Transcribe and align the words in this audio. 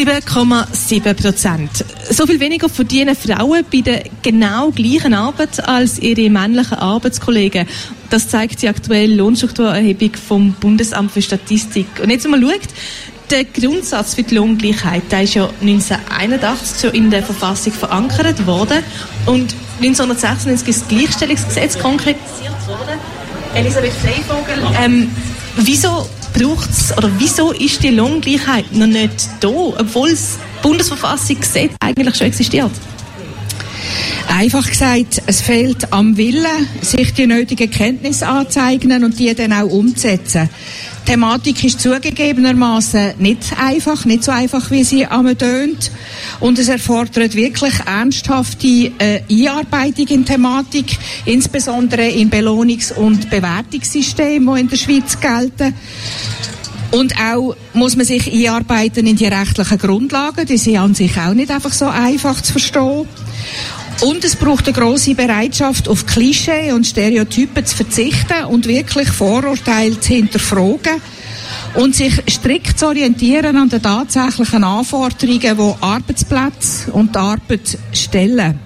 7,7 0.00 1.12
Prozent. 1.12 1.84
So 2.08 2.26
viel 2.26 2.40
weniger 2.40 2.70
verdienen 2.70 3.14
Frauen 3.14 3.66
bei 3.70 3.82
der 3.82 4.04
genau 4.22 4.70
gleichen 4.70 5.12
Arbeit 5.12 5.62
als 5.68 5.98
ihre 5.98 6.30
männlichen 6.30 6.78
Arbeitskollegen. 6.78 7.66
Das 8.08 8.28
zeigt 8.28 8.62
die 8.62 8.68
aktuelle 8.68 9.14
Lohnstrukturerhebung 9.16 10.12
vom 10.14 10.52
Bundesamt 10.54 11.12
für 11.12 11.20
Statistik. 11.20 11.86
Und 12.02 12.08
jetzt 12.08 12.26
mal 12.26 12.40
schaut, 12.40 12.68
der 13.30 13.44
Grundsatz 13.44 14.14
für 14.14 14.22
die 14.22 14.36
Lohngleichheit, 14.36 15.02
der 15.10 15.24
ist 15.24 15.34
ja 15.34 15.50
1981 15.60 16.94
in 16.94 17.10
der 17.10 17.22
Verfassung 17.22 17.74
verankert 17.74 18.46
worden 18.46 18.82
und 19.26 19.54
1996 19.82 20.66
ist 20.66 20.80
das 20.80 20.88
Gleichstellungsgesetz 20.88 21.78
konkretisiert 21.78 22.66
worden. 22.66 22.98
Elisabeth 23.54 23.92
Freivogel, 23.92 24.62
ähm, 24.82 25.10
wieso 25.56 26.08
braucht's 26.40 26.96
oder 26.96 27.10
wieso 27.18 27.52
ist 27.52 27.82
die 27.82 27.90
Lohngleichheit 27.90 28.72
noch 28.72 28.86
nicht 28.86 29.28
da, 29.40 29.48
obwohl 29.48 30.10
das 30.10 30.38
Bundesverfassungsgesetz 30.62 31.72
eigentlich 31.80 32.16
schon 32.16 32.26
existiert? 32.28 32.70
Einfach 34.28 34.68
gesagt, 34.68 35.22
es 35.26 35.40
fehlt 35.40 35.92
am 35.92 36.16
Willen, 36.16 36.68
sich 36.82 37.12
die 37.12 37.26
nötigen 37.26 37.70
Kenntnisse 37.70 38.26
anzueignen 38.26 39.04
und 39.04 39.18
die 39.18 39.34
dann 39.34 39.52
auch 39.52 39.70
umzusetzen. 39.70 40.48
Thematik 41.06 41.64
ist 41.64 41.80
zugegebenermaßen 41.80 43.14
nicht 43.18 43.58
einfach, 43.58 44.04
nicht 44.04 44.24
so 44.24 44.32
einfach, 44.32 44.70
wie 44.70 44.84
sie 44.84 45.06
am 45.06 45.26
tönt. 45.36 45.90
Und 46.38 46.58
es 46.58 46.68
erfordert 46.68 47.34
wirklich 47.34 47.74
ernsthafte 47.86 48.92
äh, 48.98 49.22
Einarbeitung 49.28 50.06
in 50.08 50.24
Thematik, 50.24 50.96
insbesondere 51.24 52.08
in 52.08 52.30
Belohnungs- 52.30 52.92
und 52.92 53.28
Bewertungssystemen, 53.30 54.54
die 54.54 54.60
in 54.60 54.68
der 54.68 54.76
Schweiz 54.76 55.18
gelten. 55.20 55.74
Und 56.92 57.14
auch 57.20 57.54
muss 57.72 57.96
man 57.96 58.04
sich 58.04 58.32
einarbeiten 58.32 59.06
in 59.06 59.16
die 59.16 59.26
rechtlichen 59.26 59.78
Grundlagen. 59.78 60.46
Die 60.46 60.58
sind 60.58 60.76
an 60.76 60.94
sich 60.94 61.16
auch 61.18 61.34
nicht 61.34 61.50
einfach 61.50 61.72
so 61.72 61.86
einfach 61.86 62.40
zu 62.40 62.52
verstehen. 62.52 63.06
Und 64.02 64.24
es 64.24 64.34
braucht 64.34 64.66
eine 64.66 64.76
große 64.76 65.14
Bereitschaft, 65.14 65.88
auf 65.88 66.06
Klischee 66.06 66.72
und 66.72 66.86
Stereotypen 66.86 67.66
zu 67.66 67.76
verzichten 67.76 68.44
und 68.48 68.66
wirklich 68.66 69.08
Vorurteile 69.08 70.00
zu 70.00 70.14
hinterfragen 70.14 71.02
und 71.74 71.94
sich 71.94 72.14
strikt 72.28 72.78
zu 72.78 72.86
orientieren 72.86 73.56
an 73.56 73.68
den 73.68 73.82
tatsächlichen 73.82 74.64
Anforderungen, 74.64 75.40
die 75.40 75.82
Arbeitsplätze 75.82 76.92
und 76.92 77.14
die 77.14 77.18
Arbeit 77.18 77.78
stellen. 77.92 78.58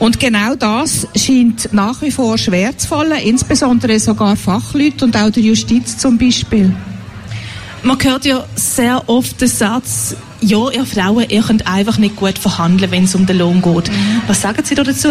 Und 0.00 0.18
genau 0.18 0.54
das 0.56 1.06
scheint 1.14 1.72
nach 1.72 2.02
wie 2.02 2.10
vor 2.10 2.36
schwer 2.36 2.76
zu 2.76 2.88
fallen, 2.88 3.20
insbesondere 3.22 4.00
sogar 4.00 4.34
Fachleute 4.34 5.04
und 5.04 5.16
auch 5.16 5.30
der 5.30 5.42
Justiz 5.42 5.96
zum 5.96 6.18
Beispiel. 6.18 6.74
Man 7.82 8.02
hört 8.02 8.24
ja 8.24 8.44
sehr 8.56 9.08
oft 9.08 9.40
den 9.40 9.48
Satz, 9.48 10.16
ja, 10.40 10.70
ihr 10.70 10.86
Frauen, 10.86 11.26
ihr 11.28 11.42
könnt 11.42 11.66
einfach 11.66 11.98
nicht 11.98 12.16
gut 12.16 12.38
verhandeln, 12.38 12.90
wenn 12.90 13.04
es 13.04 13.14
um 13.14 13.26
den 13.26 13.38
Lohn 13.38 13.62
geht. 13.62 13.90
Mhm. 13.90 14.22
Was 14.26 14.40
sagen 14.40 14.64
Sie 14.64 14.74
da 14.74 14.82
dazu? 14.82 15.08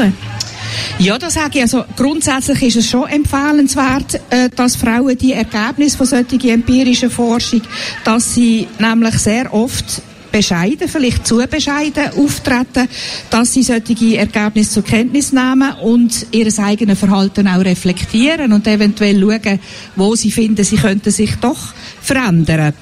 Ja, 0.99 1.17
das 1.17 1.33
sage 1.33 1.59
ich. 1.59 1.61
Also 1.61 1.83
grundsätzlich 1.95 2.61
ist 2.63 2.75
es 2.77 2.89
schon 2.89 3.07
empfehlenswert, 3.07 4.21
äh, 4.29 4.49
dass 4.55 4.75
Frauen 4.75 5.17
die 5.17 5.33
Ergebnisse 5.33 5.97
von 5.97 6.05
solchen 6.05 6.39
empirischen 6.49 7.09
Forschung, 7.09 7.61
dass 8.03 8.33
sie 8.33 8.67
nämlich 8.79 9.15
sehr 9.15 9.53
oft 9.53 10.01
bescheiden, 10.31 10.87
vielleicht 10.87 11.25
zu 11.25 11.37
bescheiden 11.49 12.11
auftreten, 12.17 12.87
dass 13.29 13.53
sie 13.53 13.63
solche 13.63 14.17
Ergebnisse 14.17 14.73
zur 14.73 14.83
Kenntnis 14.83 15.31
nehmen 15.31 15.73
und 15.81 16.27
ihr 16.31 16.47
eigenes 16.59 16.99
Verhalten 16.99 17.47
auch 17.47 17.63
reflektieren 17.63 18.53
und 18.53 18.67
eventuell 18.67 19.19
schauen, 19.19 19.59
wo 19.95 20.15
sie 20.15 20.31
finden, 20.31 20.63
sie 20.63 20.77
könnten 20.77 21.11
sich 21.11 21.35
doch 21.35 21.73
verändern. 22.01 22.73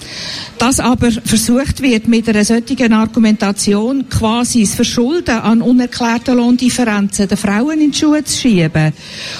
Dass 0.57 0.79
aber 0.79 1.11
versucht 1.11 1.81
wird, 1.81 2.07
mit 2.07 2.27
einer 2.29 2.45
solchen 2.45 2.93
Argumentation 2.93 4.09
quasi 4.09 4.61
das 4.61 4.75
Verschulden 4.75 5.39
an 5.39 5.61
unerklärten 5.61 6.37
Lohndifferenzen 6.37 7.27
der 7.27 7.37
Frauen 7.37 7.79
in 7.79 7.91
die 7.91 7.97
Schuhe 7.97 8.23
zu 8.23 8.37
schieben 8.37 8.93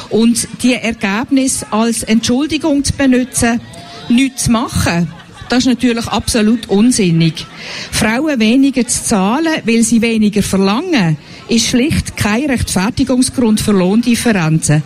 und 0.10 0.48
die 0.62 0.74
Ergebnisse 0.74 1.66
als 1.72 2.04
Entschuldigung 2.04 2.84
zu 2.84 2.94
benutzen, 2.94 3.60
nichts 4.10 4.46
zu 4.46 4.52
machen, 4.52 5.08
das 5.50 5.60
ist 5.60 5.68
natürlich 5.68 6.08
absolut 6.08 6.70
unsinnig. 6.70 7.46
Frauen 7.92 8.40
weniger 8.40 8.88
zu 8.88 9.04
zahlen, 9.04 9.62
weil 9.66 9.84
sie 9.84 10.02
weniger 10.02 10.44
verlangen, 10.44 11.18
ist 11.48 11.68
schlicht 11.68 12.18
kein 12.18 12.50
Rechtfertigungsgrund 12.50 13.62
für 13.62 13.72
Lohndifferenzen. 13.72 14.84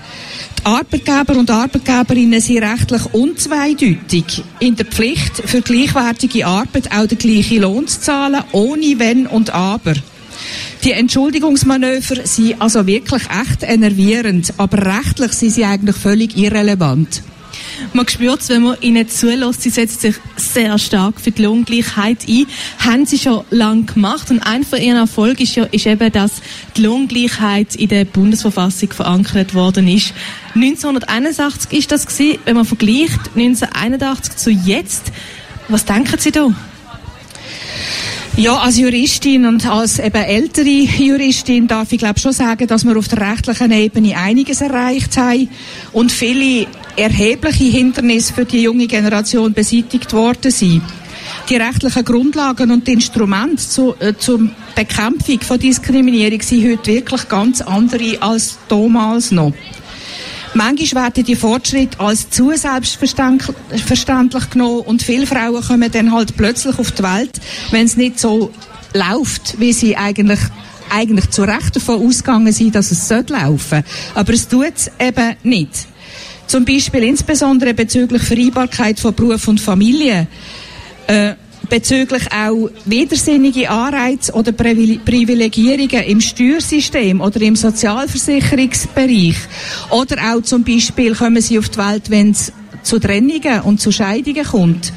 Die 0.59 0.66
Arbeitgeber 0.66 1.38
und 1.39 1.49
Arbeitgeberinnen 1.49 2.39
sind 2.39 2.63
rechtlich 2.63 3.13
unzweideutig 3.13 4.44
in 4.59 4.75
der 4.75 4.85
Pflicht, 4.85 5.38
für 5.45 5.61
gleichwertige 5.61 6.45
Arbeit 6.45 6.91
auch 6.91 7.07
den 7.07 7.17
gleichen 7.17 7.61
Lohn 7.61 7.88
zu 7.88 7.99
zahlen, 7.99 8.43
ohne 8.51 8.99
Wenn 8.99 9.25
und 9.25 9.49
Aber. 9.49 9.95
Die 10.83 10.91
Entschuldigungsmanöver 10.91 12.25
sind 12.25 12.61
also 12.61 12.85
wirklich 12.85 13.23
echt 13.23 13.63
enervierend, 13.63 14.53
aber 14.57 14.97
rechtlich 14.97 15.33
sind 15.33 15.51
sie 15.51 15.66
eigentlich 15.66 15.95
völlig 15.95 16.38
irrelevant. 16.38 17.23
Man 17.93 18.07
spürt 18.07 18.41
es, 18.41 18.49
wenn 18.49 18.63
man 18.63 18.77
ihnen 18.81 19.07
zulässt, 19.07 19.61
sie 19.61 19.69
setzt 19.69 20.01
sich 20.01 20.15
sehr 20.37 20.77
stark 20.77 21.19
für 21.19 21.31
die 21.31 21.43
Lohngleichheit 21.43 22.19
ein. 22.27 22.45
Haben 22.79 23.05
sie 23.05 23.17
schon 23.17 23.43
lange 23.49 23.83
gemacht. 23.83 24.31
Und 24.31 24.39
ein 24.39 24.63
von 24.63 24.79
ihren 24.79 24.97
Erfolgen 24.97 25.43
ist, 25.43 25.55
ja, 25.55 25.65
ist 25.65 25.85
eben, 25.85 26.11
dass 26.11 26.41
die 26.77 26.83
Lohngleichheit 26.83 27.75
in 27.75 27.89
der 27.89 28.05
Bundesverfassung 28.05 28.91
verankert 28.93 29.53
worden 29.53 29.87
ist. 29.87 30.13
1981 30.55 31.71
ist 31.71 31.91
das 31.91 32.05
gewesen, 32.05 32.39
wenn 32.45 32.55
man 32.55 32.65
vergleicht 32.65 33.19
1981 33.35 34.35
zu 34.35 34.49
jetzt. 34.49 35.11
Was 35.67 35.85
denken 35.85 36.19
Sie 36.19 36.31
da? 36.31 36.53
Ja, 38.37 38.57
als 38.57 38.77
Juristin 38.77 39.45
und 39.45 39.67
als 39.67 39.99
eben 39.99 40.15
ältere 40.15 40.65
Juristin 40.67 41.67
darf 41.67 41.91
ich 41.91 41.99
glaube 41.99 42.19
schon 42.19 42.31
sagen, 42.31 42.65
dass 42.65 42.85
wir 42.85 42.97
auf 42.97 43.09
der 43.09 43.29
rechtlichen 43.29 43.71
Ebene 43.71 44.17
einiges 44.17 44.61
erreicht 44.61 45.17
haben 45.17 45.49
und 45.91 46.11
viele 46.11 46.65
erhebliche 46.96 47.66
Hindernisse 47.66 48.34
für 48.34 48.46
die 48.46 48.63
junge 48.63 48.88
Generation 48.88 49.53
beseitigt 49.53 50.13
worden 50.13 50.52
sind. 50.52 50.81
Die 51.50 51.56
rechtlichen 51.56 52.06
Grundlagen 52.06 52.72
und 52.72 52.88
Instrumente 52.88 53.57
zu, 53.57 53.96
äh, 54.00 54.13
zur 54.18 54.50
Bekämpfung 54.75 55.40
von 55.41 55.59
Diskriminierung 55.59 56.41
sind 56.41 56.69
heute 56.69 56.94
wirklich 56.94 57.28
ganz 57.28 57.62
andere 57.62 58.22
als 58.22 58.57
damals 58.68 59.31
noch. 59.31 59.53
Manchmal 60.53 61.06
werden 61.06 61.24
die 61.24 61.35
Fortschritte 61.35 62.00
als 62.00 62.29
zu 62.29 62.52
selbstverständlich 62.53 64.50
genommen 64.50 64.81
und 64.81 65.02
viele 65.02 65.25
Frauen 65.25 65.63
kommen 65.63 65.90
dann 65.91 66.12
halt 66.12 66.35
plötzlich 66.35 66.78
auf 66.78 66.91
die 66.91 67.03
Welt, 67.03 67.40
wenn 67.72 67.85
es 67.85 67.96
nicht 67.96 68.19
so 68.19 68.52
läuft, 68.94 69.59
wie 69.59 69.72
sie 69.72 69.96
eigentlich 69.96 70.40
eigentlich 70.94 71.29
zu 71.29 71.44
Recht 71.44 71.73
davon 71.73 72.06
ausgegangen 72.06 72.52
sind, 72.52 72.75
dass 72.75 72.91
es 72.91 73.09
laufen 73.09 73.29
sollte. 73.29 73.85
Aber 74.13 74.34
es 74.34 74.47
tut 74.50 74.73
es 74.75 74.91
eben 75.00 75.35
nicht. 75.44 75.88
Zum 76.51 76.66
Beispiel 76.66 77.03
insbesondere 77.03 77.73
bezüglich 77.73 78.23
Vereinbarkeit 78.23 79.00
von 79.00 79.16
Beruf 79.16 79.47
und 79.47 79.62
Familie. 79.62 80.28
Äh, 81.07 81.35
bezüglich 81.69 82.23
auch 82.29 82.69
widersinnige 82.84 83.69
Anreize 83.69 84.34
oder 84.34 84.51
Privilegierungen 84.51 86.03
im 86.03 86.19
Steuersystem 86.19 87.22
oder 87.22 87.40
im 87.40 87.56
Sozialversicherungsbereich. 87.56 89.38
Oder 89.91 90.17
auch 90.34 90.41
zum 90.41 90.66
Beispiel 90.66 91.16
kommen 91.16 91.41
sie 91.41 91.57
auf 91.57 91.69
die 91.69 91.78
Welt, 91.78 92.09
wenn 92.09 92.31
es 92.31 92.51
zu 92.84 93.00
Trennungen 93.00 93.61
und 93.61 93.79
zu 93.79 93.94
Scheidungen 93.94 94.44
kommt. 94.44 94.91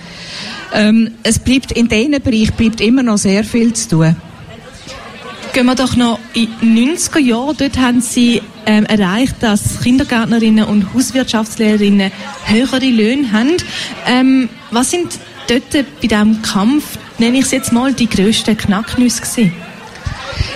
Ähm, 0.74 1.12
es 1.22 1.38
bleibt 1.38 1.70
in 1.70 1.86
diesem 1.86 2.20
Bereich 2.20 2.52
bleibt 2.54 2.80
immer 2.80 3.04
noch 3.04 3.18
sehr 3.18 3.44
viel 3.44 3.72
zu 3.74 3.90
tun. 3.90 4.16
Gehen 5.52 5.66
wir 5.66 5.76
doch 5.76 5.94
noch 5.94 6.18
in 6.32 6.48
die 6.60 6.96
90er 6.96 7.20
Jahre. 7.20 7.54
Dort 7.54 7.78
haben 7.78 8.00
Sie 8.00 8.42
ähm, 8.66 8.86
erreicht, 8.86 9.36
dass 9.40 9.80
Kindergärtnerinnen 9.80 10.64
und 10.64 10.94
Hauswirtschaftslehrerinnen 10.94 12.10
höhere 12.44 12.86
Löhne 12.86 13.32
haben. 13.32 13.56
Ähm, 14.06 14.48
was 14.70 14.90
sind 14.90 15.18
dort 15.48 15.70
bei 15.70 16.06
diesem 16.06 16.42
Kampf, 16.42 16.98
nenne 17.18 17.38
ich 17.38 17.44
es 17.44 17.50
jetzt 17.50 17.72
mal, 17.72 17.92
die 17.92 18.08
grössten 18.08 18.56
Knacknüsse 18.56 19.22
gewesen? 19.22 19.63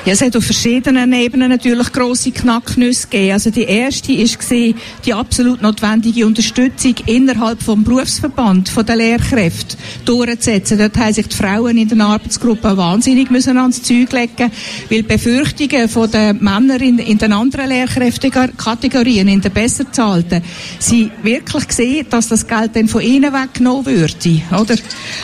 Ja, 0.05 0.13
es 0.13 0.23
hat 0.23 0.37
auf 0.37 0.45
verschiedenen 0.45 1.13
Ebenen 1.13 1.51
natürlich 1.51 1.93
grosse 1.93 2.31
Knacknüsse 2.31 3.09
gegeben. 3.09 3.33
Also 3.33 3.51
die 3.51 3.65
erste 3.65 4.13
war 4.17 4.75
die 5.05 5.15
absolut 5.15 5.61
notwendige 5.61 6.27
Unterstützung 6.27 6.95
innerhalb 7.07 7.63
vom 7.63 7.85
Berufsverband 7.85 8.69
von 8.69 8.87
der 8.87 8.97
Lehrkräfte 8.97 9.77
durchzusetzen. 10.05 10.79
Dort 10.79 10.97
haben 10.97 11.13
sich 11.13 11.27
die 11.27 11.37
Frauen 11.37 11.77
in 11.77 11.89
den 11.89 12.01
Arbeitsgruppen 12.01 12.77
wahnsinnig 12.77 13.31
müssen 13.31 13.59
ans 13.59 13.83
Zeug 13.83 14.13
legen, 14.13 14.51
weil 14.89 15.03
Befürchtungen 15.03 15.89
von 15.89 16.11
den 16.11 16.43
Männern 16.43 16.81
in, 16.81 16.99
in 16.99 17.19
den 17.19 17.33
anderen 17.33 17.69
Lehrkräftekategorien, 17.69 19.29
in 19.29 19.41
den 19.41 19.53
besser 19.53 19.91
zahlten, 19.93 20.43
sie 20.79 21.11
wirklich 21.23 21.69
gesehen, 21.69 22.07
dass 22.09 22.29
das 22.29 22.47
Geld 22.47 22.77
dann 22.77 22.89
von 22.89 23.03
ihnen 23.03 23.33
weggenommen 23.33 23.87
würde, 23.87 24.43
oder? 24.59 24.77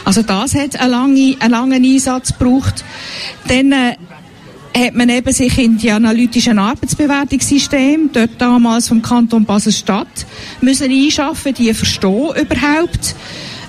Also 0.05 0.23
das 0.23 0.55
hat 0.55 0.79
einen 0.79 0.91
langen, 0.91 1.37
einen 1.41 1.51
langen 1.51 1.85
Einsatz 1.85 2.37
gebraucht. 2.37 2.85
Dann, 3.49 3.73
äh, 3.73 3.97
hat 4.77 4.95
man 4.95 5.09
eben 5.09 5.33
sich 5.33 5.57
in 5.59 5.79
die 5.79 5.91
analytischen 5.91 6.59
Arbeitsbewertungssysteme, 6.59 8.09
dort 8.13 8.31
damals 8.39 8.89
vom 8.89 9.01
Kanton 9.01 9.45
Basel-Stadt, 9.45 10.27
müssen 10.61 10.91
einschaffen, 10.91 11.55
die 11.55 11.73
verstehen 11.73 12.35
überhaupt, 12.41 13.15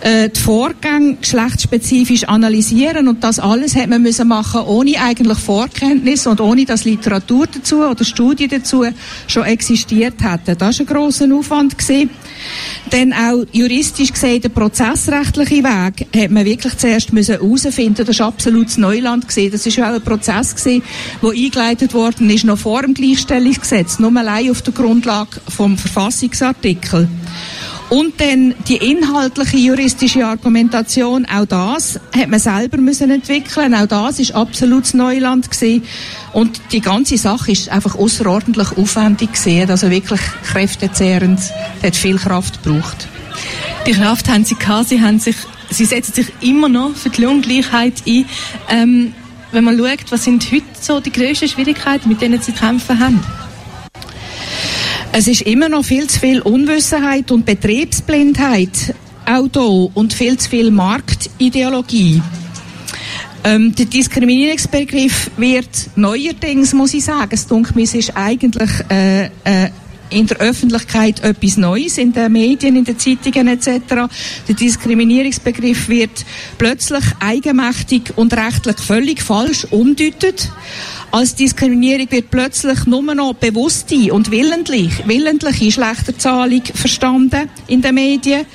äh, 0.05 0.29
die 0.29 0.39
Vorgänge 0.39 1.15
geschlechtsspezifisch 1.15 2.25
analysieren 2.25 3.07
und 3.07 3.23
das 3.23 3.39
alles 3.39 3.75
hat 3.75 3.89
man 3.89 4.03
müssen 4.03 4.27
machen 4.27 4.61
ohne 4.61 5.01
eigentlich 5.01 5.39
Vorkenntnis 5.39 6.27
und 6.27 6.39
ohne 6.41 6.63
dass 6.65 6.85
Literatur 6.85 7.47
dazu 7.47 7.83
oder 7.83 8.05
Studien 8.05 8.51
dazu 8.51 8.85
schon 9.25 9.45
existiert 9.45 10.21
hätten. 10.21 10.59
Das 10.59 10.79
war 10.79 10.85
ein 10.85 10.93
grosser 10.93 11.33
Aufwand 11.33 11.79
gewesen. 11.79 12.11
Dann 12.91 13.13
auch 13.13 13.45
juristisch 13.51 14.13
gesehen, 14.13 14.41
der 14.41 14.49
prozessrechtliche 14.49 15.63
Weg 15.63 16.07
hat 16.15 16.29
man 16.29 16.45
wirklich 16.45 16.77
zuerst 16.77 17.11
müssen 17.11 17.39
herausfinden. 17.39 18.05
Das 18.05 18.19
war 18.19 18.27
absolutes 18.27 18.77
Neuland. 18.77 19.25
Das 19.25 19.37
ist 19.37 19.79
auch 19.79 19.85
ein 19.85 20.01
Prozess 20.03 20.53
der 20.63 20.81
eingeleitet 21.23 21.95
worden 21.95 22.29
ist 22.29 22.43
noch 22.43 22.59
vor 22.59 22.83
dem 22.83 22.93
Gleichstellungsgesetz, 22.93 23.97
nur 23.97 24.15
allein 24.15 24.51
auf 24.51 24.61
der 24.61 24.73
Grundlage 24.73 25.41
vom 25.47 25.77
Verfassungsartikel. 25.77 27.07
Und 27.95 28.19
dann 28.19 28.53
die 28.67 28.75
inhaltliche 28.75 29.55
juristische 29.55 30.25
Argumentation, 30.25 31.25
auch 31.33 31.45
das 31.45 31.97
hat 32.13 32.27
man 32.27 32.41
selber 32.41 32.75
müssen 32.75 33.09
entwickeln. 33.09 33.73
Auch 33.73 33.85
das 33.85 34.19
ist 34.19 34.35
absolutes 34.35 34.93
Neuland 34.93 35.49
gewesen. 35.49 35.81
Und 36.33 36.59
die 36.73 36.81
ganze 36.81 37.17
Sache 37.17 37.53
ist 37.53 37.69
einfach 37.69 37.95
außerordentlich 37.95 38.77
aufwendig 38.77 39.31
gesehen, 39.31 39.69
also 39.69 39.89
wirklich 39.89 40.19
kräftezehrend, 40.43 41.39
hat 41.81 41.95
viel 41.95 42.17
Kraft 42.17 42.61
gebraucht. 42.63 43.07
Die 43.87 43.93
Kraft 43.93 44.27
haben 44.27 44.43
Sie 44.43 44.55
gehabt, 44.55 44.89
Sie 44.89 44.99
haben 44.99 45.21
sich, 45.21 45.37
Sie 45.69 45.85
setzen 45.85 46.15
sich 46.15 46.27
immer 46.41 46.67
noch 46.67 46.93
für 46.95 47.11
die 47.11 47.21
Lohngleichheit 47.21 47.93
ein. 48.05 48.25
Ähm, 48.67 49.13
wenn 49.53 49.63
man 49.63 49.77
schaut, 49.77 50.11
was 50.11 50.25
sind 50.25 50.51
heute 50.51 50.65
so 50.81 50.99
die 50.99 51.13
grössten 51.13 51.47
Schwierigkeiten, 51.47 52.09
mit 52.09 52.19
denen 52.19 52.41
Sie 52.41 52.51
kämpfen 52.51 52.99
haben? 52.99 53.23
Es 55.17 55.27
ist 55.27 55.43
immer 55.43 55.69
noch 55.69 55.85
viel 55.85 56.07
zu 56.07 56.19
viel 56.19 56.41
Unwissenheit 56.41 57.31
und 57.31 57.45
Betriebsblindheit 57.45 58.93
auch 59.25 59.47
da 59.47 59.61
und 59.61 60.13
viel 60.13 60.35
zu 60.35 60.49
viel 60.49 60.71
Marktideologie. 60.71 62.21
Ähm, 63.45 63.73
der 63.73 63.85
Diskriminierungsbegriff 63.85 65.31
wird 65.37 65.69
neuerdings, 65.95 66.73
muss 66.73 66.93
ich 66.93 67.05
sagen, 67.05 67.29
es 67.31 67.47
dunkelt 67.47 67.77
mir, 67.77 67.83
ist 67.83 68.11
eigentlich 68.13 68.69
äh, 68.89 69.27
äh, 69.45 69.69
in 70.09 70.27
der 70.27 70.37
Öffentlichkeit 70.41 71.23
etwas 71.23 71.55
Neues, 71.55 71.97
in 71.97 72.11
den 72.11 72.33
Medien, 72.33 72.75
in 72.75 72.83
den 72.83 72.99
Zeitungen 72.99 73.47
etc. 73.47 74.09
Der 74.49 74.55
Diskriminierungsbegriff 74.55 75.87
wird 75.87 76.25
plötzlich 76.57 77.05
eigenmächtig 77.21 78.11
und 78.17 78.33
rechtlich 78.33 78.79
völlig 78.79 79.21
falsch 79.21 79.65
umdeutet 79.71 80.51
als 81.11 81.35
Diskriminierung 81.35 82.11
wird 82.11 82.29
plötzlich 82.29 82.85
nur 82.85 83.15
noch 83.15 83.33
bewusste 83.33 84.13
und 84.13 84.31
willentlich, 84.31 85.07
willentliche 85.07 85.71
Schlechterzahlung 85.71 86.63
verstanden 86.73 87.49
in 87.67 87.81
den 87.81 87.95
Medien. 87.95 88.45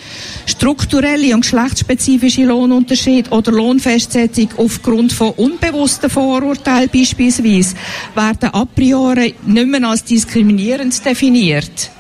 Strukturelle 0.47 1.35
und 1.35 1.41
geschlechtsspezifische 1.41 2.45
Lohnunterschiede 2.45 3.31
oder 3.31 3.53
Lohnfestsetzung 3.53 4.51
aufgrund 4.57 5.13
von 5.13 5.31
unbewussten 5.31 6.11
Vorurteilen 6.11 6.91
beispielsweise 6.93 7.77
werden 8.15 8.51
a 8.53 8.65
priori 8.65 9.35
nicht 9.47 9.67
mehr 9.67 9.89
als 9.89 10.05
diskriminierend 10.05 11.05
definiert. 11.05 11.91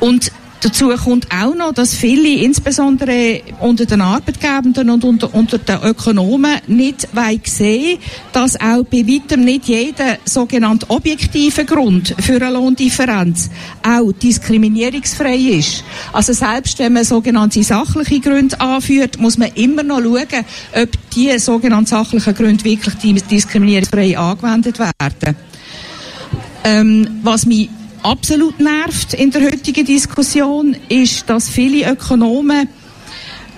Und 0.00 0.30
Dazu 0.60 0.88
kommt 0.88 1.28
auch 1.32 1.54
noch, 1.54 1.72
dass 1.72 1.94
viele, 1.94 2.42
insbesondere 2.42 3.42
unter 3.60 3.86
den 3.86 4.00
Arbeitgebenden 4.00 4.90
und 4.90 5.04
unter, 5.04 5.32
unter 5.32 5.58
den 5.58 5.82
Ökonomen, 5.82 6.56
nicht 6.66 7.08
sehen 7.44 7.98
dass 8.32 8.60
auch 8.60 8.84
bei 8.84 9.06
weitem 9.06 9.44
nicht 9.44 9.66
jeder 9.66 10.18
sogenannte 10.24 10.88
objektive 10.90 11.64
Grund 11.64 12.14
für 12.20 12.36
eine 12.36 12.50
Lohndifferenz 12.50 13.50
auch 13.82 14.12
diskriminierungsfrei 14.12 15.36
ist. 15.36 15.84
Also 16.12 16.32
selbst 16.32 16.78
wenn 16.78 16.92
man 16.92 17.04
sogenannte 17.04 17.62
sachliche 17.62 18.20
Gründe 18.20 18.60
anführt, 18.60 19.18
muss 19.18 19.38
man 19.38 19.50
immer 19.54 19.82
noch 19.82 20.00
schauen, 20.00 20.44
ob 20.74 20.88
diese 21.14 21.38
sogenannten 21.38 21.86
sachlichen 21.86 22.34
Gründe 22.34 22.64
wirklich 22.64 23.22
diskriminierungsfrei 23.24 24.18
angewendet 24.18 24.78
werden. 24.78 25.36
Ähm, 26.64 27.08
was 27.22 27.46
mich 27.46 27.70
absolut 28.02 28.58
nervt 28.60 29.14
in 29.14 29.30
der 29.30 29.42
heutigen 29.42 29.84
Diskussion, 29.84 30.76
ist, 30.88 31.28
dass 31.28 31.48
viele 31.48 31.90
Ökonomen 31.90 32.68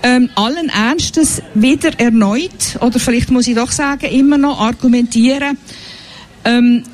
ähm, 0.02 0.30
allen 0.34 0.68
Ernstes 0.68 1.42
wieder 1.54 1.98
erneut, 1.98 2.78
oder 2.80 2.98
vielleicht 2.98 3.30
muss 3.30 3.46
ich 3.46 3.54
doch 3.54 3.70
sagen, 3.70 4.06
immer 4.06 4.38
noch 4.38 4.60
argumentieren, 4.60 5.58
ähm, 6.44 6.84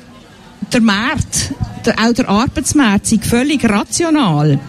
der 0.73 0.81
Markt, 0.81 1.53
der, 1.85 1.95
auch 1.99 2.13
der 2.13 2.27
Arbeitsmarkt 2.27 3.07
sei 3.07 3.19
völlig 3.21 3.63
rational. 3.63 4.59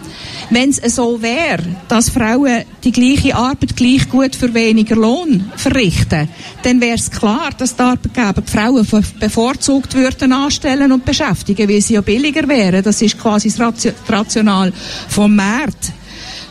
Wenn 0.51 0.71
es 0.71 0.95
so 0.95 1.21
wäre, 1.21 1.63
dass 1.87 2.09
Frauen 2.09 2.63
die 2.83 2.91
gleiche 2.91 3.35
Arbeit 3.35 3.75
gleich 3.75 4.09
gut 4.09 4.35
für 4.35 4.51
weniger 4.53 4.95
Lohn 4.95 5.51
verrichten, 5.55 6.27
dann 6.63 6.81
wäre 6.81 6.97
es 6.97 7.11
klar, 7.11 7.51
dass 7.55 7.75
die 7.75 7.81
Arbeitgeber 7.83 8.41
die 8.41 8.51
Frauen 8.51 8.87
bevorzugt 9.19 9.93
würden 9.93 10.33
anstellen 10.33 10.91
und 10.91 11.05
beschäftigen, 11.05 11.69
weil 11.69 11.81
sie 11.81 11.93
ja 11.93 12.01
billiger 12.01 12.47
wären. 12.47 12.83
Das 12.83 13.01
ist 13.01 13.19
quasi 13.19 13.53
das 13.55 13.93
Rational 14.07 14.73
vom 15.09 15.35
Markt. 15.35 15.93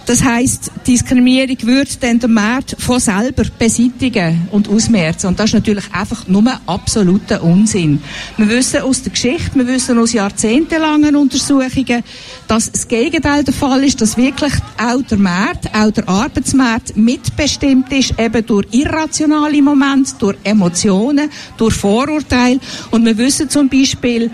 Das 0.08 0.24
heißt, 0.24 0.70
Diskriminierung 0.86 1.58
würde 1.64 1.90
dann 2.00 2.18
der 2.18 2.30
Markt 2.30 2.76
von 2.78 2.98
selber 2.98 3.42
beseitigen 3.58 4.48
und 4.50 4.66
ausmerzen. 4.66 5.26
Und 5.26 5.38
das 5.38 5.50
ist 5.50 5.52
natürlich 5.52 5.84
einfach 5.92 6.26
nur 6.26 6.50
absoluter 6.64 7.42
Unsinn. 7.42 8.02
Wir 8.38 8.48
wissen 8.48 8.80
aus 8.80 9.02
der 9.02 9.12
Geschichte, 9.12 9.54
wir 9.56 9.66
wissen 9.66 9.98
aus 9.98 10.14
jahrzehntelangen 10.14 11.14
Untersuchungen, 11.14 12.02
dass 12.46 12.72
das 12.72 12.88
Gegenteil 12.88 13.44
der 13.44 13.52
Fall 13.52 13.84
ist, 13.84 14.00
dass 14.00 14.16
wirklich 14.16 14.54
auch 14.78 15.02
der 15.02 15.18
Markt, 15.18 15.66
auch 15.74 15.90
der 15.90 16.08
Arbeitsmarkt 16.08 16.96
mitbestimmt 16.96 17.92
ist, 17.92 18.18
eben 18.18 18.46
durch 18.46 18.66
irrationale 18.70 19.60
Momente, 19.60 20.14
durch 20.18 20.38
Emotionen, 20.42 21.28
durch 21.58 21.74
Vorurteile. 21.74 22.60
Und 22.90 23.04
wir 23.04 23.18
wissen 23.18 23.50
zum 23.50 23.68
Beispiel, 23.68 24.30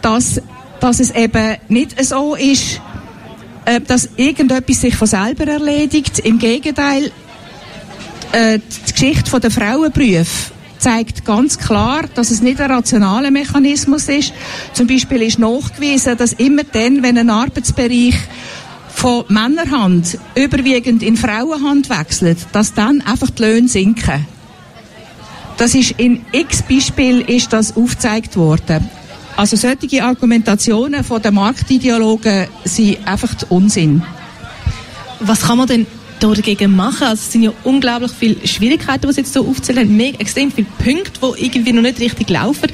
dass, 0.00 0.40
dass 0.80 0.98
es 0.98 1.10
eben 1.10 1.58
nicht 1.68 2.02
so 2.02 2.36
ist, 2.36 2.80
äh, 3.70 3.80
dass 3.80 4.08
irgendetwas 4.16 4.80
sich 4.80 4.96
von 4.96 5.06
selber 5.06 5.46
erledigt. 5.46 6.18
Im 6.18 6.38
Gegenteil, 6.38 7.12
äh, 8.32 8.58
die 8.58 8.92
Geschichte 8.92 9.38
der 9.38 9.50
Frauenberufe 9.50 10.50
zeigt 10.78 11.24
ganz 11.24 11.56
klar, 11.58 12.02
dass 12.14 12.32
es 12.32 12.42
nicht 12.42 12.60
ein 12.60 12.70
rationaler 12.70 13.30
Mechanismus 13.30 14.08
ist. 14.08 14.32
Zum 14.72 14.88
Beispiel 14.88 15.22
ist 15.22 15.38
nachgewiesen, 15.38 16.16
dass 16.16 16.32
immer 16.32 16.64
dann, 16.64 17.02
wenn 17.04 17.16
ein 17.16 17.30
Arbeitsbereich 17.30 18.16
von 18.92 19.24
Männerhand 19.28 20.18
überwiegend 20.34 21.04
in 21.04 21.16
Frauenhand 21.16 21.90
wechselt, 21.90 22.38
dass 22.52 22.74
dann 22.74 23.02
einfach 23.02 23.30
die 23.30 23.42
Löhne 23.42 23.68
sinken. 23.68 24.26
Das 25.58 25.74
ist 25.74 25.92
in 25.92 26.24
x 26.32 26.62
Beispielen 26.62 27.20
ist 27.20 27.52
das 27.52 27.76
aufgezeigt 27.76 28.36
worden. 28.36 28.88
Also 29.40 29.56
solche 29.56 30.04
Argumentationen 30.04 31.02
von 31.02 31.22
den 31.22 31.32
Marktideologen 31.32 32.46
sind 32.62 32.98
einfach 33.08 33.34
Unsinn. 33.48 34.02
Was 35.20 35.40
kann 35.40 35.56
man 35.56 35.66
denn 35.66 35.86
dagegen 36.20 36.76
machen? 36.76 37.04
Also 37.04 37.22
es 37.22 37.32
sind 37.32 37.44
ja 37.44 37.52
unglaublich 37.64 38.12
viele 38.12 38.46
Schwierigkeiten, 38.46 39.06
die 39.06 39.14
Sie 39.14 39.20
jetzt 39.22 39.32
so 39.32 39.48
aufzählen, 39.48 39.96
Mehr, 39.96 40.12
extrem 40.20 40.52
viele 40.52 40.66
Punkte, 40.84 41.20
die 41.38 41.46
irgendwie 41.46 41.72
noch 41.72 41.80
nicht 41.80 42.00
richtig 42.00 42.28
laufen. 42.28 42.70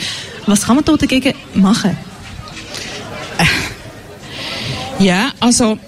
Was 0.47 0.67
kann 0.67 0.75
man 0.75 0.85
da 0.85 0.97
dagegen 0.97 1.35
machen? 1.55 1.97
Ja, 4.99 5.31
also 5.39 5.79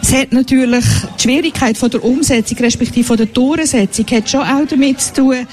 es 0.00 0.14
hat 0.14 0.32
natürlich 0.32 0.84
die 1.18 1.22
Schwierigkeit 1.22 1.76
von 1.76 1.90
der 1.90 2.02
Umsetzung 2.02 2.56
respektive 2.56 3.06
von 3.06 3.18
der 3.18 3.26
Durchsetzung 3.26 4.06
hat 4.12 4.30
schon 4.30 4.40
auch 4.40 4.66
damit 4.66 4.98
zu 4.98 5.12
tun, 5.12 5.46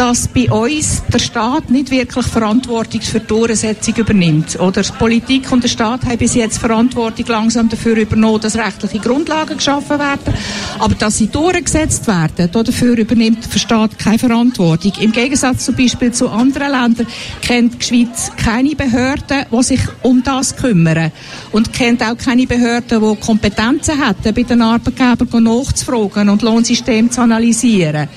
dass 0.00 0.28
bei 0.28 0.50
uns 0.50 1.02
der 1.12 1.18
Staat 1.18 1.68
nicht 1.68 1.90
wirklich 1.90 2.24
Verantwortung 2.24 3.02
für 3.02 3.20
die 3.20 3.26
Durchsetzung 3.26 3.96
übernimmt. 3.96 4.58
Oder 4.58 4.80
die 4.80 4.92
Politik 4.92 5.52
und 5.52 5.62
der 5.62 5.68
Staat 5.68 6.06
haben 6.06 6.16
bis 6.16 6.34
jetzt 6.34 6.56
Verantwortung 6.56 7.26
langsam 7.26 7.68
dafür 7.68 7.98
übernommen, 7.98 8.40
dass 8.40 8.56
rechtliche 8.56 8.98
Grundlagen 8.98 9.58
geschaffen 9.58 9.98
werden. 9.98 10.34
Aber 10.78 10.94
dass 10.94 11.18
sie 11.18 11.26
durchgesetzt 11.26 12.06
werden, 12.06 12.50
dafür 12.50 12.96
übernimmt 12.96 13.52
der 13.52 13.58
Staat 13.58 13.98
keine 13.98 14.18
Verantwortung. 14.18 14.92
Im 15.00 15.12
Gegensatz 15.12 15.66
zum 15.66 15.76
Beispiel 15.76 16.12
zu 16.12 16.30
anderen 16.30 16.72
Ländern 16.72 17.06
kennt 17.42 17.82
die 17.82 17.84
Schweiz 17.84 18.32
keine 18.42 18.74
Behörden, 18.74 19.44
die 19.52 19.62
sich 19.62 19.82
um 20.00 20.22
das 20.22 20.56
kümmern. 20.56 21.12
Und 21.52 21.74
kennt 21.74 22.02
auch 22.02 22.16
keine 22.16 22.46
Behörden, 22.46 23.02
die 23.02 23.20
Kompetenzen 23.20 24.02
hätten, 24.02 24.34
bei 24.34 24.44
den 24.44 24.62
Arbeitgebern 24.62 25.44
nachzufragen 25.44 26.30
und 26.30 26.40
Lohnsystem 26.40 27.10
zu 27.10 27.20
analysieren 27.20 28.08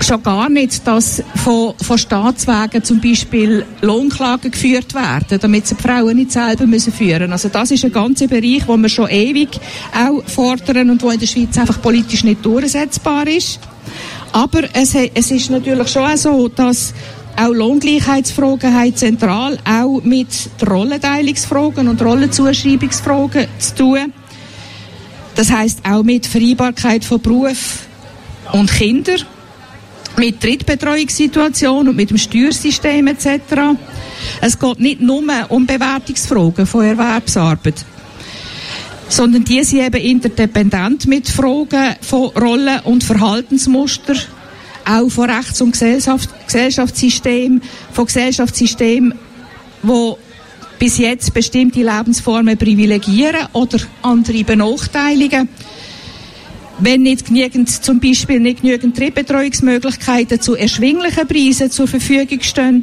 schon 0.00 0.22
gar 0.22 0.48
nicht, 0.48 0.86
dass 0.86 1.22
von, 1.42 1.74
von 1.80 1.98
Staatswegen 1.98 2.84
zum 2.84 3.00
Beispiel 3.00 3.64
Lohnklagen 3.80 4.50
geführt 4.50 4.94
werden, 4.94 5.38
damit 5.40 5.66
sie 5.66 5.74
die 5.74 5.82
Frauen 5.82 6.16
nicht 6.16 6.32
selber 6.32 6.66
müssen 6.66 6.92
führen 6.92 7.32
Also 7.32 7.48
das 7.48 7.70
ist 7.70 7.84
ein 7.84 7.92
ganzer 7.92 8.26
Bereich, 8.26 8.66
wo 8.66 8.76
wir 8.76 8.88
schon 8.88 9.08
ewig 9.08 9.48
auch 9.94 10.22
fordern 10.28 10.90
und 10.90 11.02
wo 11.02 11.10
in 11.10 11.18
der 11.18 11.26
Schweiz 11.26 11.56
einfach 11.58 11.80
politisch 11.80 12.24
nicht 12.24 12.44
durchsetzbar 12.44 13.26
ist. 13.26 13.58
Aber 14.32 14.62
es, 14.74 14.94
es 14.94 15.30
ist 15.30 15.50
natürlich 15.50 15.88
schon 15.88 16.02
auch 16.02 16.16
so, 16.16 16.48
dass 16.48 16.92
auch 17.36 17.52
Lohngleichheitsfragen 17.52 18.74
haben 18.74 18.96
zentral 18.96 19.58
auch 19.64 20.00
mit 20.02 20.28
Rollenteilungsfragen 20.66 21.88
und 21.88 22.02
Rollenzuschreibungsfragen 22.02 23.46
zu 23.58 23.74
tun. 23.74 24.12
Das 25.34 25.50
heißt 25.50 25.80
auch 25.86 26.02
mit 26.02 26.26
Vereinbarkeit 26.26 27.04
von 27.04 27.20
Beruf 27.20 27.86
und 28.52 28.72
Kinder, 28.72 29.16
mit 30.18 30.42
Drittbetreuungssituation 30.42 31.88
und 31.88 31.96
mit 31.96 32.10
dem 32.10 32.18
Steuersystem 32.18 33.06
etc. 33.08 33.38
Es 34.40 34.58
geht 34.58 34.80
nicht 34.80 35.00
nur 35.00 35.22
um 35.48 35.66
Bewertungsfragen 35.66 36.66
von 36.66 36.84
Erwerbsarbeit, 36.84 37.84
sondern 39.08 39.44
die 39.44 39.62
sind 39.64 39.84
eben 39.84 40.02
interdependent 40.02 41.06
mit 41.06 41.28
Fragen 41.28 41.96
von 42.00 42.30
Rollen 42.30 42.80
und 42.84 43.04
Verhaltensmuster, 43.04 44.14
auch 44.84 45.08
von 45.08 45.30
Rechts- 45.30 45.60
und 45.60 45.72
Gesellschaft, 45.72 46.28
Gesellschaftssystem, 46.46 47.60
von 47.92 48.06
Gesellschaftssystemen, 48.06 49.14
wo 49.82 50.18
bis 50.78 50.98
jetzt 50.98 51.32
bestimmte 51.32 51.80
Lebensformen 51.80 52.56
privilegieren 52.56 53.46
oder 53.52 53.78
andere 54.02 54.44
benachteiligen. 54.44 55.48
Wenn 56.78 57.02
nicht 57.02 57.26
genügend, 57.26 57.70
zum 57.70 58.00
Beispiel 58.00 58.38
nicht 58.38 58.60
genügend 58.60 58.98
Drittbetreuungsmöglichkeiten 58.98 60.40
zu 60.40 60.54
erschwinglichen 60.54 61.26
Preisen 61.26 61.70
zur 61.70 61.88
Verfügung 61.88 62.42
stehen 62.42 62.82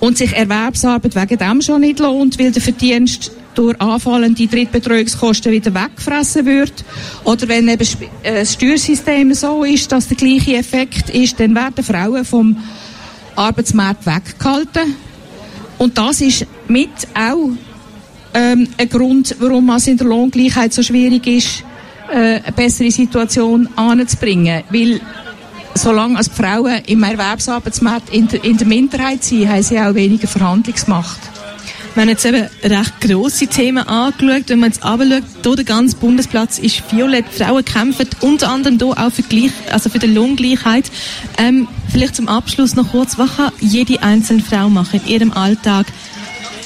und 0.00 0.18
sich 0.18 0.32
Erwerbsarbeit 0.34 1.14
wegen 1.14 1.38
dem 1.38 1.62
schon 1.62 1.80
nicht 1.80 2.00
lohnt, 2.00 2.38
weil 2.38 2.52
der 2.52 2.60
Verdienst 2.60 3.32
durch 3.54 3.80
anfallende 3.80 4.46
Drittbetreuungskosten 4.46 5.50
wieder 5.50 5.74
weggefressen 5.74 6.44
wird. 6.44 6.84
Oder 7.24 7.48
wenn 7.48 7.68
eben 7.68 7.88
äh, 8.22 8.40
das 8.40 8.52
Steuersystem 8.52 9.32
so 9.32 9.64
ist, 9.64 9.90
dass 9.90 10.08
der 10.08 10.16
gleiche 10.18 10.56
Effekt 10.56 11.10
ist, 11.10 11.40
dann 11.40 11.54
werden 11.54 11.82
Frauen 11.82 12.24
vom 12.24 12.56
Arbeitsmarkt 13.34 14.06
weggehalten. 14.06 14.94
Und 15.78 15.96
das 15.98 16.20
ist 16.20 16.46
mit 16.68 16.90
auch 17.14 17.50
ähm, 18.34 18.68
ein 18.76 18.88
Grund, 18.88 19.34
warum 19.38 19.70
es 19.70 19.86
in 19.86 19.96
der 19.96 20.06
Lohngleichheit 20.06 20.72
so 20.72 20.82
schwierig 20.82 21.26
ist, 21.26 21.64
äh, 22.10 22.40
eine 22.42 22.52
bessere 22.54 22.90
Situation 22.90 23.68
anzubringen. 23.76 24.62
Weil 24.70 25.00
solange 25.74 26.16
als 26.16 26.28
Frauen 26.28 26.82
im 26.86 27.02
Erwerbsarbeitsmarkt 27.02 28.10
in 28.10 28.28
der, 28.28 28.44
in 28.44 28.56
der 28.56 28.66
Minderheit 28.66 29.24
sind, 29.24 29.48
haben 29.48 29.62
sie 29.62 29.78
auch 29.78 29.94
weniger 29.94 30.28
Verhandlungsmacht. 30.28 31.20
Wir 31.94 32.02
haben 32.02 32.10
jetzt 32.10 32.26
eben 32.26 32.46
recht 32.62 33.00
grosse 33.00 33.46
Themen 33.46 33.88
angeschaut. 33.88 34.50
Wenn 34.50 34.58
man 34.58 34.68
jetzt 34.68 34.84
anschaut, 34.84 35.22
hier 35.42 35.56
der 35.56 35.64
ganze 35.64 35.96
Bundesplatz 35.96 36.58
ist 36.58 36.82
violett. 36.92 37.24
Frauen 37.26 37.64
kämpfen 37.64 38.06
unter 38.20 38.50
anderem 38.50 38.76
hier 38.78 38.88
auch 38.88 39.10
für, 39.10 39.22
Gleich, 39.22 39.50
also 39.72 39.88
für 39.88 39.98
die 39.98 40.08
Lohngleichheit. 40.08 40.90
Ähm, 41.38 41.66
vielleicht 41.90 42.16
zum 42.16 42.28
Abschluss 42.28 42.76
noch 42.76 42.90
kurz, 42.90 43.16
was 43.16 43.36
kann 43.36 43.50
jede 43.60 44.02
einzelne 44.02 44.42
Frau 44.42 44.68
machen 44.68 45.00
in 45.06 45.10
ihrem 45.10 45.32
Alltag, 45.32 45.86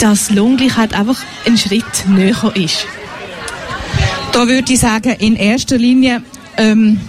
dass 0.01 0.33
Lohngleichheit 0.33 0.95
einfach 0.95 1.23
ein 1.47 1.57
Schritt 1.57 2.09
näher 2.09 2.51
ist? 2.57 2.87
Da 4.33 4.47
würde 4.47 4.73
ich 4.73 4.79
sagen, 4.79 5.17
in 5.19 5.37
erster 5.37 5.77
Linie 5.77 6.23
ähm, 6.57 7.01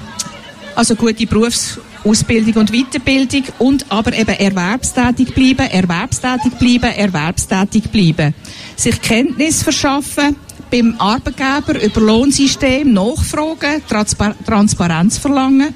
also 0.75 0.95
gute 0.95 1.25
Berufs- 1.25 1.79
Ausbildung 2.03 2.55
und 2.55 2.71
Weiterbildung 2.71 3.43
und 3.59 3.85
aber 3.89 4.17
eben 4.17 4.35
erwerbstätig 4.35 5.35
bleiben, 5.35 5.69
erwerbstätig 5.69 6.53
bleiben, 6.53 6.95
erwerbstätig 6.95 7.91
bleiben. 7.91 8.33
Sich 8.75 8.99
Kenntnis 9.01 9.61
verschaffen 9.61 10.35
beim 10.71 10.95
Arbeitgeber 10.97 11.79
über 11.79 12.01
Lohnsystem, 12.01 12.91
nachfragen, 12.93 13.83
Transpar 13.87 14.33
Transparenz 14.45 15.17
verlangen. 15.17 15.75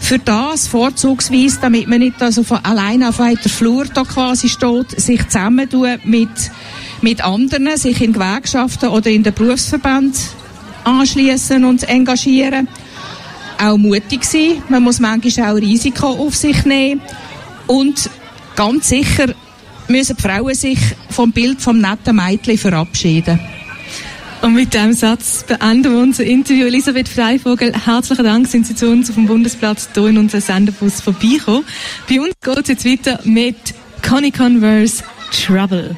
Für 0.00 0.18
das 0.18 0.66
vorzugsweise, 0.66 1.58
damit 1.60 1.86
man 1.86 2.00
nicht 2.00 2.20
also 2.22 2.42
von 2.42 2.64
allein 2.64 3.02
auf 3.02 3.18
weiter 3.18 3.48
Flur 3.48 3.84
da 3.84 4.04
quasi 4.04 4.48
steht, 4.48 4.98
sich 5.00 5.22
zusammentun 5.28 5.98
mit, 6.04 6.30
mit 7.02 7.22
anderen, 7.22 7.76
sich 7.76 8.00
in 8.00 8.12
Gewerkschaften 8.12 8.88
oder 8.88 9.10
in 9.10 9.22
den 9.22 9.34
Berufsverband 9.34 10.16
anschließen 10.84 11.64
und 11.64 11.88
engagieren 11.88 12.68
auch 13.62 13.76
mutig 13.76 14.24
sein. 14.24 14.62
Man 14.68 14.82
muss 14.82 15.00
manchmal 15.00 15.52
auch 15.52 15.60
Risiko 15.60 16.08
auf 16.08 16.34
sich 16.34 16.64
nehmen. 16.64 17.00
Und 17.66 18.10
ganz 18.56 18.88
sicher 18.88 19.34
müssen 19.88 20.16
die 20.16 20.22
Frauen 20.22 20.54
sich 20.54 20.78
vom 21.10 21.32
Bild 21.32 21.60
vom 21.60 21.78
netten 21.78 22.16
Mädchen 22.16 22.58
verabschieden. 22.58 23.38
Und 24.42 24.54
mit 24.54 24.74
diesem 24.74 24.92
Satz 24.92 25.44
beenden 25.44 25.92
wir 25.92 26.00
unser 26.00 26.24
Interview. 26.24 26.66
Elisabeth 26.66 27.08
Freivogel, 27.08 27.72
herzlichen 27.72 28.24
Dank, 28.24 28.48
sind 28.48 28.66
Sie 28.66 28.74
zu 28.74 28.90
uns 28.90 29.08
auf 29.08 29.14
dem 29.14 29.28
Bundesplatz 29.28 29.88
hier 29.94 30.06
in 30.06 30.18
unserem 30.18 30.40
Senderbus 30.40 31.00
vorbeigekommen. 31.00 31.64
Bei 32.08 32.20
uns 32.20 32.34
geht 32.42 32.58
es 32.58 32.68
jetzt 32.68 32.84
weiter 32.84 33.20
mit 33.22 33.56
Connie 34.02 34.32
Converse 34.32 35.04
Trouble. 35.30 35.96